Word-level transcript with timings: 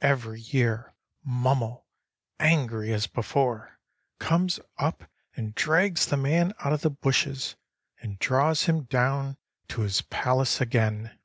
"Every 0.00 0.40
year 0.40 0.92
Mummel, 1.22 1.86
angry 2.40 2.92
as 2.92 3.06
before, 3.06 3.78
comes 4.18 4.58
up 4.76 5.04
and 5.36 5.54
drags 5.54 6.06
the 6.06 6.16
man 6.16 6.52
out 6.58 6.72
of 6.72 6.80
the 6.80 6.90
bushes, 6.90 7.54
and 8.00 8.18
draws 8.18 8.64
him 8.64 8.86
down 8.86 9.36
to 9.68 9.82
his 9.82 10.02
palace 10.02 10.60
again. 10.60 11.16